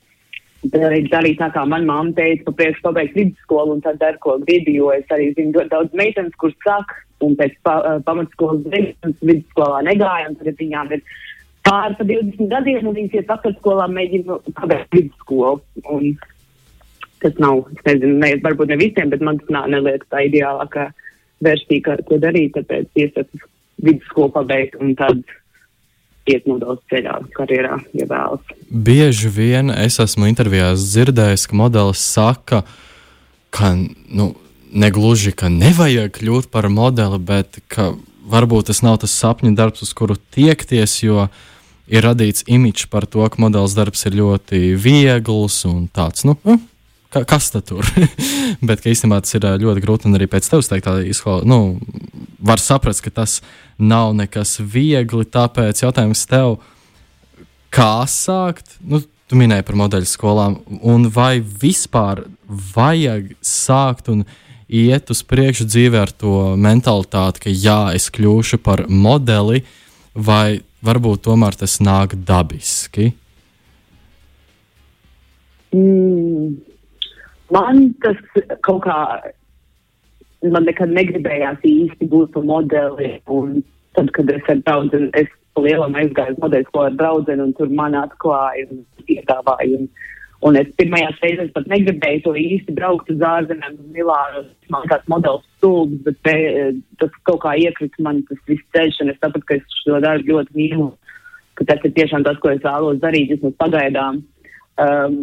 darīt, 0.74 1.10
darīt 1.12 1.38
tā, 1.40 1.50
kā 1.54 1.64
man 1.68 1.86
mamma 1.88 2.14
teica, 2.16 2.48
pa 2.48 2.56
priekšu 2.60 2.84
pabeigt 2.86 3.16
vidusskolu 3.16 3.76
un 3.76 3.84
tad 3.84 4.00
dar, 4.02 4.18
ko 4.22 4.38
gribi, 4.42 4.78
jo 4.78 4.90
es 4.94 5.06
arī 5.14 5.30
zinu 5.36 5.56
ļoti 5.56 5.72
daudz 5.74 5.98
meitenes, 5.98 6.36
kuras 6.40 6.56
saka, 6.64 7.00
un 7.24 7.34
pēc 7.38 7.56
pa, 7.66 7.78
pamatskolas 8.06 8.64
beigšanas 8.66 9.22
vidusskolā 9.22 9.82
negāja, 9.86 10.30
un 10.30 10.38
tagad 10.38 10.60
viņām 10.62 10.94
ir 10.96 11.04
pāri 11.68 11.98
pa 11.98 12.08
20 12.10 12.50
gadiem, 12.52 12.86
un 12.86 12.96
viņas 12.96 13.18
iet 13.18 13.30
pakarskolā 13.30 13.88
mēģina 13.92 14.40
pabeigt 14.58 14.94
vidusskolu. 14.96 15.60
Un 15.94 16.12
tas 17.22 17.36
nav, 17.42 17.66
es 17.74 17.84
nezinu, 17.86 18.16
ne, 18.22 18.32
varbūt 18.44 18.72
ne 18.72 18.78
visiem, 18.80 19.10
bet 19.12 19.22
man 19.24 19.40
tas 19.40 19.52
nav, 19.54 19.68
neliekas 19.72 20.08
tā 20.12 20.24
ideālākā 20.28 20.88
versija, 21.44 21.98
ko 22.08 22.18
darīt, 22.22 22.56
tāpēc 22.56 22.88
iesaku 22.98 23.44
vidusskolu 23.84 24.32
pabeigt 24.34 24.78
un 24.82 24.94
tad 24.98 25.22
iet 26.28 26.44
modelis 26.48 26.82
ceļā, 26.92 27.14
karjerā, 27.36 27.78
ja 27.96 28.08
vēlas. 28.08 28.52
Bieži 28.68 29.30
vien 29.32 29.72
es 29.72 29.96
esmu 30.02 30.28
intervijās 30.28 30.84
dzirdējis, 30.90 31.46
ka 31.48 31.56
modelis 31.56 32.02
saka, 32.04 32.62
ka 33.54 33.72
nu, 33.78 34.32
negluži, 34.68 35.32
ka 35.32 35.48
nevajag 35.52 36.12
kļūt 36.18 36.50
par 36.52 36.68
modeli, 36.72 37.20
bet 37.22 37.62
ka 37.72 37.94
varbūt 38.28 38.68
tas 38.68 38.82
nav 38.84 38.98
tas 39.02 39.14
sapņu 39.16 39.54
darbs, 39.56 39.86
uz 39.86 39.94
kuru 39.96 40.18
tiekties, 40.34 40.98
jo 41.06 41.28
ir 41.88 42.04
radīts 42.04 42.44
imidžs 42.44 42.90
par 42.92 43.08
to, 43.08 43.24
ka 43.24 43.40
modelis 43.40 43.76
darbs 43.78 44.04
ir 44.08 44.18
ļoti 44.20 44.74
viegls 44.76 45.62
un 45.68 45.86
tāds, 45.88 46.26
nu, 46.28 46.36
nu 46.44 46.58
ka, 47.14 47.24
kas 47.28 47.50
tad 47.54 47.68
tur? 47.70 47.86
bet 48.68 48.86
īstenībā 48.86 49.20
tas 49.24 49.36
ir 49.38 49.46
ļoti 49.64 49.84
grūti 49.84 50.08
un 50.08 50.18
arī 50.18 50.30
pēc 50.30 50.48
tevis 50.50 50.70
teikt, 50.70 50.88
tā 50.88 50.98
izklāja, 51.08 51.46
nu, 51.48 51.78
var 52.38 52.62
saprast, 52.62 53.04
ka 53.04 53.14
tas 53.22 53.40
nav 53.78 54.14
nekas 54.18 54.58
viegli, 54.60 55.26
tāpēc 55.28 55.84
jautājums 55.84 56.26
tev, 56.30 56.58
kā 57.74 58.02
sākt? 58.10 58.78
Nu, 58.80 59.02
Tu 59.28 59.36
minēji 59.36 59.64
par 59.68 59.76
modeļu 59.76 60.08
skolām, 60.08 60.54
un 60.88 61.02
vai 61.12 61.42
vispār 61.44 62.22
vajag 62.48 63.34
sākt 63.44 64.08
un 64.08 64.22
iet 64.72 65.12
uz 65.12 65.20
priekšu 65.20 65.66
dzīvē 65.68 66.00
ar 66.00 66.12
to 66.16 66.36
mentalitāti, 66.56 67.42
ka 67.44 67.52
jā, 67.52 67.80
es 67.96 68.08
kļūšu 68.08 68.56
par 68.64 68.86
modeli, 68.88 69.66
vai 70.16 70.62
varbūt 70.80 71.26
tomēr 71.28 71.60
tas 71.60 71.76
nāk 71.84 72.16
dabiski? 72.24 73.10
Mm, 75.76 76.07
man 77.54 77.88
tas 78.04 78.20
kaut 78.66 78.84
kā, 78.86 78.98
man 80.44 80.68
nekad 80.68 80.92
negribējās 80.94 81.64
īsti 81.66 82.10
būt 82.12 82.34
par 82.36 82.46
modeli, 82.48 83.14
un 83.26 83.58
tad, 83.98 84.12
kad 84.16 84.30
es 84.32 84.52
ar 84.52 84.62
draugu, 84.66 85.08
es 85.18 85.32
lielam 85.58 85.96
aizgāju 85.98 86.36
uz 86.36 86.44
modeļu 86.44 86.68
skolu 86.68 86.90
ar 86.90 87.00
draugu, 87.00 87.40
un 87.42 87.56
tur 87.58 87.72
man 87.74 87.96
atklāja 87.98 88.68
un 88.70 88.84
piedāvāja. 89.08 89.82
Un, 89.82 89.90
Un 90.46 90.54
es 90.54 90.68
pirmajās 90.78 91.16
reizēs 91.18 91.50
pat 91.50 91.66
negribēju 91.66 92.20
to 92.22 92.32
īsti 92.38 92.74
braukt 92.76 93.08
uz 93.10 93.22
ārzemēm, 93.26 93.74
uz 93.74 93.88
Milānu. 93.96 94.44
Man 94.70 94.84
kāds 94.90 95.10
modelis 95.10 95.46
stulbs, 95.56 95.98
bet 96.04 96.20
te, 96.26 96.34
tas 97.02 97.16
kaut 97.26 97.40
kā 97.42 97.56
iekrita 97.58 98.04
man 98.06 98.20
tas 98.28 98.38
viss 98.46 98.62
ceļš, 98.76 99.00
un 99.02 99.10
es 99.10 99.18
sapratu, 99.18 99.48
ka 99.48 99.56
es 99.58 99.80
šo 99.82 99.98
darbu 100.04 100.36
ļoti 100.36 100.54
mīlu, 100.54 100.92
ka 101.58 101.66
tas 101.72 101.82
ir 101.82 101.94
tiešām 101.96 102.26
tas, 102.26 102.38
ko 102.38 102.52
es 102.54 102.62
vēlos 102.62 103.02
darīt, 103.02 103.34
vismaz 103.34 103.56
pagaidām. 103.58 104.22
Um, 104.78 105.18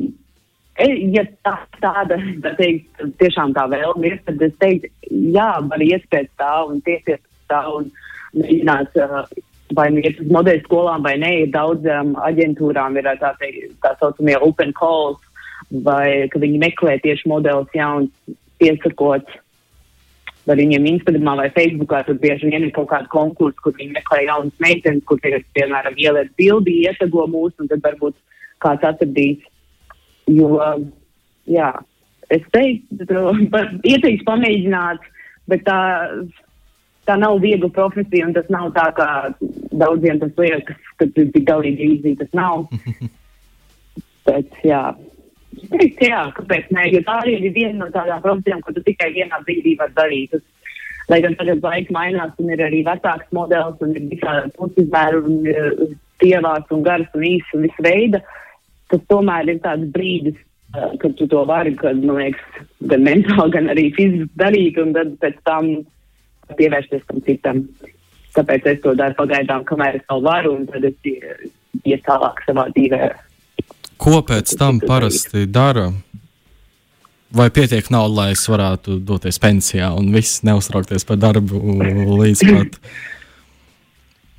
ja 0.83 1.23
tā, 1.45 1.55
tāda, 1.79 2.17
tā 2.43 2.53
teikt, 2.59 3.03
tiešām 3.21 3.53
tā 3.55 3.67
vēlme 3.71 4.11
ir, 4.11 4.17
tad 4.27 4.41
es 4.43 4.55
teiktu, 4.59 4.91
jā, 5.35 5.49
var 5.69 5.83
iet 5.83 6.07
pēc 6.11 6.31
tā 6.41 6.53
un 6.67 6.81
tiesies 6.85 7.21
tā 7.51 7.61
un 7.71 7.91
mēģināt 8.35 8.97
vai 9.75 9.87
nu 9.93 10.03
iet 10.03 10.19
uz 10.21 10.27
modeļu 10.33 10.65
skolām 10.65 11.05
vai 11.05 11.15
nē, 11.21 11.31
ir 11.45 11.53
daudzām 11.53 12.13
aģentūrām 12.27 12.99
ir 12.99 13.09
tā, 13.21 13.31
te, 13.39 13.51
tā 13.81 13.95
saucamie 14.01 14.35
open 14.43 14.73
calls, 14.77 15.21
vai 15.85 16.27
ka 16.29 16.41
viņi 16.43 16.61
meklē 16.61 16.99
tieši 17.01 17.31
modeļus 17.31 17.73
jauns, 17.73 18.35
piesakot, 18.61 19.31
vai 20.45 20.57
viņiem 20.59 20.85
Instagramā 20.91 21.37
vai 21.39 21.49
Facebookā 21.55 22.03
tur 22.05 22.19
bieži 22.21 22.51
vien 22.51 22.67
ir 22.67 22.75
kaut 22.75 22.91
kāda 22.91 23.09
konkursa, 23.11 23.57
kur 23.63 23.73
viņi 23.79 23.95
meklē 23.97 24.21
jaunas 24.27 24.61
meitenes, 24.61 25.03
kur 25.09 25.19
tagad, 25.23 25.47
piemēram, 25.57 25.97
ieliek 25.97 26.31
bildi, 26.37 26.77
ietago 26.85 27.25
mūs, 27.31 27.55
un 27.59 27.71
tad 27.71 27.83
varbūt 27.85 28.15
kāds 28.63 28.85
atradīs. 28.91 29.41
Jo, 30.31 30.49
jā, 31.49 31.69
es 32.33 32.47
teiktu, 32.55 33.27
ieteiktu 33.91 34.25
pamēģināt, 34.27 35.05
bet 35.51 35.65
tā 35.67 35.79
tā 37.05 37.17
nav 37.21 37.39
viegla 37.43 37.69
profesija, 37.73 38.27
un 38.27 38.33
tas 38.35 38.47
nav 38.53 38.71
tā, 38.75 38.85
kā 38.97 39.09
daudziem 39.77 40.19
tas 40.21 40.33
liekas, 40.41 40.79
ka 40.99 41.07
tas 41.13 41.37
ir 41.37 41.45
galīgi 41.47 41.89
īzī. 41.95 42.15
Tas 42.21 42.31
nav. 42.37 42.65
Bet, 44.25 44.55
jā. 44.65 44.81
Teikt, 45.69 46.01
jā, 46.03 46.23
kāpēc 46.35 46.71
nē, 46.73 46.87
jo 46.91 47.01
tā 47.05 47.19
arī 47.21 47.35
ir 47.37 47.53
viena 47.55 47.85
no 47.85 47.87
tādām 47.93 48.23
profesijām, 48.23 48.63
ko 48.65 48.73
tu 48.75 48.81
tikai 48.83 49.11
vienā 49.13 49.37
brīdī 49.45 49.75
vari 49.79 49.93
darīt. 49.97 50.33
Tas, 50.33 50.71
lai 51.11 51.19
gan 51.21 51.37
tagad 51.37 51.61
laika 51.63 51.93
mainās, 51.93 52.33
un 52.41 52.49
ir 52.51 52.63
arī 52.65 52.81
vecāks 52.87 53.29
modelis, 53.37 53.77
un 53.85 53.93
ir 53.93 54.07
visādi 54.09 54.51
pusizmēri, 54.57 55.21
un 55.21 55.37
uh, 55.53 55.93
tievās, 56.23 56.65
un 56.73 56.81
garas, 56.87 57.13
un 57.13 57.27
īsts, 57.29 57.53
un 57.55 57.67
visu 57.67 57.85
veidu, 57.85 58.21
tas 58.91 59.01
tomēr 59.11 59.49
ir 59.53 59.61
tāds 59.63 59.89
brīdis, 59.95 60.37
kad 61.01 61.15
tu 61.17 61.27
to 61.31 61.43
vari, 61.47 61.75
kad, 61.79 61.99
man 62.03 62.19
liekas, 62.19 62.63
gan 62.91 63.05
mentāli, 63.05 63.51
gan 63.53 63.69
arī 63.73 63.89
fiziski 63.95 64.39
darīt, 64.39 64.79
un 64.81 64.95
tad 64.95 65.13
pēc 65.21 65.37
tam 65.47 65.69
pievērsties 66.59 67.05
tam 67.09 67.21
citam. 67.27 67.61
Tāpēc 68.35 68.67
es 68.73 68.81
to 68.83 68.91
daru 68.99 69.15
pagaidām, 69.15 69.63
kamēr 69.67 70.01
es 70.01 70.09
vēl 70.09 70.25
varu, 70.25 70.57
un 70.59 70.65
tad 70.67 70.83
es 70.89 70.97
iet 71.07 72.03
tālāk 72.07 72.41
savā 72.47 72.67
dzīvē. 72.75 73.07
Ko 74.01 74.19
pēc 74.27 74.57
tam 74.59 74.81
parasti 74.83 75.45
dara? 75.47 75.87
Vai 77.35 77.49
pietiek 77.51 77.87
naudas, 77.91 78.15
lai 78.15 78.27
es 78.35 78.43
varētu 78.47 78.99
doties 79.03 79.39
pensijā 79.43 79.89
un 79.95 80.11
viss 80.13 80.43
neuztraukties 80.47 81.07
par 81.07 81.17
darbu 81.19 81.59
līdz 82.21 82.43
pat, 82.47 82.77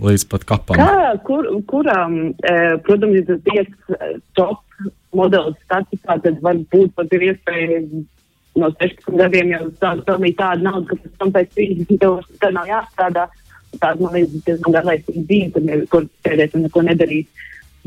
līdz 0.03 0.27
pat 0.33 0.45
kapam? 0.49 0.81
Kā, 0.81 1.15
kur, 1.27 1.49
kuram, 1.71 2.19
eh, 2.45 2.77
protams, 2.85 3.17
ja 3.17 3.25
tas 3.31 3.41
tiek 3.47 3.73
top 4.37 4.63
modelis 5.17 5.57
statusā, 5.65 6.19
tad 6.23 6.43
varbūt 6.45 6.93
pat 6.97 7.13
ir 7.17 7.31
iespēja 7.31 7.81
no 8.57 8.71
16 8.81 9.19
gadiem 9.21 9.53
jau 9.55 9.65
tāda 9.81 10.05
pelnīja 10.07 10.39
tādu 10.43 10.69
naudu, 10.69 10.87
ka 10.91 10.97
pēc 11.03 11.19
tam 11.21 11.33
pēc 11.35 11.51
30 11.57 12.01
gadiem 12.05 12.55
nav 12.57 12.71
jāstrādā. 12.71 13.27
Tāda, 13.77 14.01
man 14.01 14.15
liekas, 14.15 14.45
diezgan 14.47 14.73
garlaicīga 14.73 15.23
dzīve, 15.29 15.81
kur, 15.93 16.07
sēdēt 16.25 16.55
un 16.57 16.65
neko 16.65 16.85
nedarīt. 16.87 17.43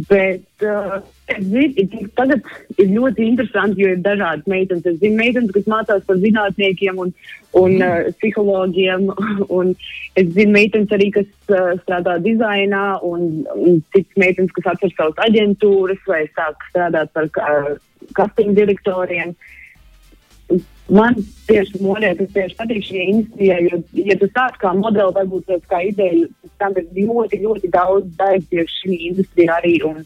Bet 0.07 0.63
uh, 0.63 0.99
es 1.27 1.41
zinu, 1.49 2.05
tagad 2.15 2.45
ir 2.77 2.91
ļoti 2.93 3.25
interesanti, 3.25 3.83
jo 3.83 3.95
ir 3.95 4.03
dažādas 4.05 4.47
meitenes. 4.47 4.85
Es 4.87 4.99
zinu 5.01 5.17
meitenes, 5.19 5.51
kas 5.55 5.67
mācās 5.71 6.05
par 6.07 6.21
zinātniekiem 6.21 7.01
un, 7.03 7.11
un 7.57 7.75
mm. 7.75 7.83
uh, 7.83 8.13
psihologiem, 8.21 9.09
un 9.59 9.73
es 10.19 10.31
zinu 10.37 10.55
meitenes 10.55 10.95
arī, 10.95 11.09
kas 11.17 11.29
uh, 11.51 11.73
strādā 11.81 12.19
dizainā, 12.23 12.85
un, 13.03 13.43
un 13.57 13.83
citas 13.95 14.23
meitenes, 14.23 14.55
kas 14.55 14.71
atver 14.75 14.95
savas 14.95 15.23
aģentūras 15.27 16.07
vai 16.07 16.23
sāk 16.31 16.67
strādāt 16.69 17.11
par 17.17 17.31
uh, 17.33 17.73
casting 18.15 18.55
direktoriem. 18.55 19.35
Uh, 19.35 19.58
Man 20.89 21.19
tieši 21.45 21.79
monēta, 21.85 22.25
tas 22.25 22.33
tieši 22.33 22.55
patīk 22.57 22.85
šī 22.87 23.01
industrijā, 23.11 23.59
jo, 23.67 23.77
ja 23.93 24.15
tu 24.17 24.29
sāc 24.31 24.55
kā 24.61 24.71
modeli, 24.73 25.13
varbūt 25.13 25.45
tas 25.45 25.67
kā 25.69 25.83
ideja, 25.85 26.25
tam 26.61 26.73
ir 26.81 26.87
ļoti, 26.95 27.41
ļoti 27.43 27.69
daudz 27.75 28.07
darba 28.17 28.41
tieši 28.49 28.79
šī 28.79 28.97
industrijā 29.11 29.59
arī, 29.59 29.75
un, 29.85 29.99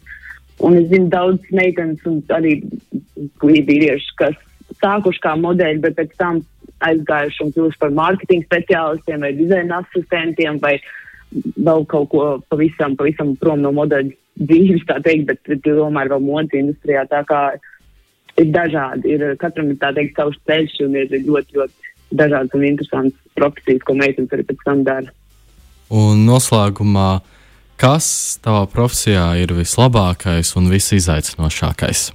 un 0.60 0.76
es 0.76 0.90
zinu 0.92 1.08
daudz 1.14 1.48
meitenes 1.56 2.04
un 2.10 2.20
arī 2.36 2.58
vīrieši, 3.40 4.12
kas 4.20 4.36
sākuši 4.82 5.24
kā 5.24 5.32
modeļi, 5.40 5.80
bet 5.86 5.96
pēc 5.96 6.12
tam 6.20 6.42
aizgājuši 6.84 7.44
un 7.46 7.54
kļuvuši 7.54 7.80
par 7.80 7.96
mārketinga 7.96 8.48
speciālistiem 8.50 9.24
vai 9.24 9.32
dizaina 9.38 9.80
asistentiem 9.80 10.60
vai 10.60 10.76
vēl 11.32 11.86
kaut 11.88 12.10
ko 12.12 12.26
pavisam, 12.52 12.96
pavisam 12.98 13.32
prom 13.40 13.64
no 13.64 13.72
modeļu 13.74 14.12
dzīves, 14.44 14.84
tā 14.88 14.98
teikt, 15.00 15.30
bet 15.30 15.64
tomēr 15.64 16.10
vēl 16.12 16.22
modes 16.22 16.58
industrijā 16.58 17.06
tā 17.10 17.22
kā 17.28 17.46
ir 18.40 18.50
dažādi. 18.54 19.14
Ir, 19.14 19.26
katram 19.40 19.70
ir 19.72 19.78
tāds 19.82 20.10
savs 20.16 20.40
ceļš, 20.48 20.80
un 20.86 20.98
ir 21.00 21.12
ļoti, 21.14 21.58
ļoti 21.58 21.92
dažādas 22.14 22.56
un 22.56 22.66
interesantas 22.66 23.36
profesijas, 23.38 23.84
ko 23.86 23.96
meitenes 23.98 24.34
arī 24.34 24.46
pēc 24.48 24.66
tam 24.66 24.82
dara. 24.86 25.14
Un 25.94 26.24
noslēgumā, 26.26 27.08
kas 27.80 28.08
tavā 28.42 28.64
profesijā 28.70 29.26
ir 29.42 29.54
vislabākais 29.56 30.54
un 30.58 30.70
visizaicinošākais? 30.72 32.10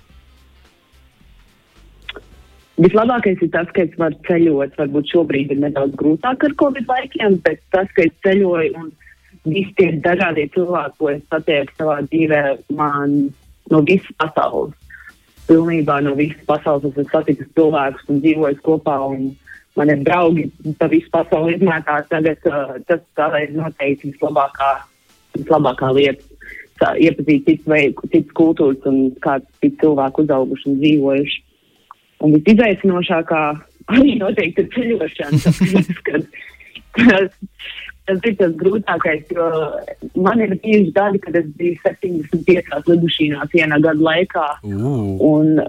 Vislabākais 2.79 3.41
ir 3.43 3.51
tas, 3.51 3.67
ka 3.75 3.83
es 3.83 3.95
varu 3.99 4.15
ceļot. 4.27 4.77
Varbūt 4.79 5.11
šobrīd 5.11 5.51
ir 5.51 5.59
nedaudz 5.65 5.97
grūtāk 5.99 6.45
ar 6.47 6.55
Covid 6.61 6.88
laikiem, 6.88 7.35
bet 7.43 7.59
tas, 7.75 7.89
ka 7.95 8.07
es 8.07 8.15
ceļoju 8.23 8.71
un 8.79 8.91
visi 9.43 9.73
tie 9.75 9.91
dažādie 10.03 10.47
cilvēki, 10.55 10.95
ko 10.99 11.09
es 11.11 11.23
satieku 11.27 11.75
savā 11.75 11.97
dzīvē, 12.07 12.43
man 12.79 13.17
no 13.71 13.81
visas 13.88 14.15
pasaules. 14.21 14.75
Pilnībā 15.50 16.00
no 16.06 16.15
visas 16.18 16.41
pasaules 16.48 16.91
esmu 16.91 17.08
saticis 17.10 17.50
cilvēkus 17.58 18.10
un 18.13 18.22
dzīvojis 18.24 18.62
kopā. 18.65 18.98
Un 19.10 19.32
man 19.79 19.91
ir 19.94 20.03
draugi 20.06 20.48
pa 20.79 20.89
visu 20.91 21.10
pasauli 21.13 21.58
izmētās. 21.58 22.08
Tagad 22.12 22.50
uh, 22.50 22.75
tas 22.89 23.38
ir 23.41 23.56
noteikti 23.58 24.13
vislabākā, 24.13 24.74
vislabākā 25.38 25.94
lieta. 25.98 26.25
Tā, 26.79 26.94
iepazīt 26.96 27.44
citu, 27.50 27.75
citu 28.13 28.36
kultūras 28.38 28.86
un 28.88 29.10
kāds 29.24 29.50
cits 29.60 29.82
cilvēku 29.82 30.24
uzauguši 30.24 30.70
un 30.70 30.77
dzīvojuši. 30.79 31.41
Un 32.24 32.36
visizaicinošākā 32.38 33.41
arī 33.96 34.15
noteikti 34.22 34.63
ir 34.63 34.70
ceļošana. 34.75 35.41
Tāpēc, 35.44 35.91
kad, 36.08 36.29
tas, 38.10 38.22
tas 38.22 38.32
ir 38.32 38.38
tas 38.39 38.56
grūtākais, 38.60 39.30
jo 39.36 39.50
man 40.24 40.42
ir 40.44 40.56
bijuši 40.63 40.96
gadi, 40.96 41.22
kad 41.25 41.38
es 41.39 41.51
biju 41.60 41.78
75 41.84 42.89
lidušīnās 42.89 43.54
vienā 43.54 43.80
gada 43.84 44.10
laikā. 44.10 44.48
Uh. 44.66 45.62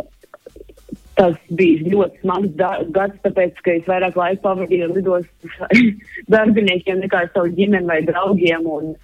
Tas 1.19 1.37
bija 1.53 1.85
ļoti 1.93 2.23
smags 2.23 2.53
gads, 2.95 3.19
tāpēc, 3.27 3.59
ka 3.65 3.73
es 3.77 3.89
vairāk 3.91 4.17
laika 4.17 4.41
pavadīju 4.47 4.87
lidostas 4.95 5.81
darbiniekiem 6.33 7.03
nekā 7.03 7.27
savu 7.35 7.51
ģimeni 7.59 7.91
vai 7.91 7.99
draugiem. 8.07 8.65
Un, 8.65 8.95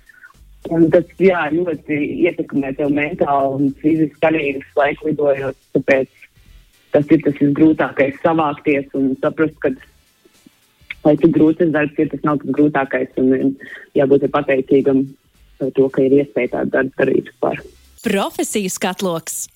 un 0.73 0.87
tas 0.95 1.11
jā, 1.21 1.43
ļoti 1.53 1.99
ietekmē 2.25 2.73
tev 2.79 2.95
mentāli 2.97 3.59
un 3.59 3.75
fiziski 3.83 4.31
arī 4.31 4.47
visu 4.57 4.81
laiku 4.81 5.11
lidojot. 5.11 5.61
Tāpēc 5.77 6.25
tas 6.95 7.13
ir 7.13 7.21
tas 7.27 7.37
visgrūtākais 7.43 8.17
savākties 8.23 8.89
un 8.97 9.13
saprast, 9.21 9.59
ka 9.61 9.75
lai 11.07 11.17
cik 11.21 11.35
grūts 11.37 11.63
tas 11.63 11.73
darbs 11.75 12.01
ir, 12.03 12.11
tas 12.13 12.25
nav 12.27 12.41
tas 12.43 12.55
grūtākais. 12.59 13.17
Un 13.23 13.55
jābūt 13.97 14.29
pateicīgam 14.35 15.05
par 15.61 15.73
to, 15.77 15.89
ka 15.93 16.05
ir 16.05 16.19
iespēja 16.21 16.57
tādu 16.59 16.75
darbu 16.77 16.97
darīt 17.01 17.31
vispār. 17.33 17.63
Profesijas 18.07 18.79
katloks. 18.83 19.47